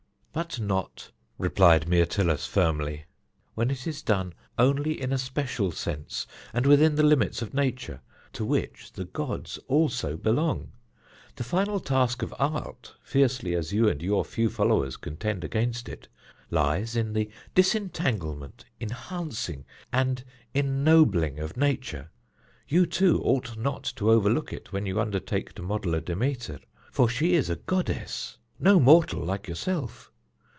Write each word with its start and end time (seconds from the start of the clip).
"But 0.33 0.61
not," 0.61 1.11
replied 1.37 1.89
Myrtilus 1.89 2.47
firmly, 2.47 3.03
"when 3.53 3.69
it 3.69 3.85
is 3.85 4.01
done 4.01 4.33
only 4.57 5.01
in 5.01 5.11
a 5.11 5.17
special 5.17 5.73
sense, 5.73 6.25
and 6.53 6.65
within 6.65 6.95
the 6.95 7.03
limits 7.03 7.41
of 7.41 7.53
Nature, 7.53 7.99
to 8.31 8.45
which 8.45 8.93
the 8.93 9.03
gods 9.03 9.59
also 9.67 10.15
belong. 10.15 10.71
The 11.35 11.43
final 11.43 11.81
task 11.81 12.21
of 12.21 12.33
art, 12.39 12.95
fiercely 13.03 13.55
as 13.55 13.73
you 13.73 13.89
and 13.89 14.01
your 14.01 14.23
few 14.23 14.49
followers 14.49 14.95
contend 14.95 15.43
against 15.43 15.89
it, 15.89 16.07
lies 16.49 16.95
in 16.95 17.11
the 17.11 17.29
disentanglement, 17.53 18.63
enhancing, 18.79 19.65
and 19.91 20.23
ennobling 20.53 21.39
of 21.39 21.57
Nature. 21.57 22.09
You, 22.69 22.85
too, 22.85 23.21
ought 23.25 23.57
not 23.57 23.83
to 23.97 24.09
overlook 24.09 24.53
it 24.53 24.71
when 24.71 24.85
you 24.85 24.97
undertake 24.97 25.51
to 25.55 25.61
model 25.61 25.93
a 25.93 25.99
Demeter; 25.99 26.61
for 26.89 27.09
she 27.09 27.33
is 27.33 27.49
a 27.49 27.57
goddess, 27.57 28.37
no 28.57 28.79
mortal 28.79 29.25
like 29.25 29.49
yourself. 29.49 30.07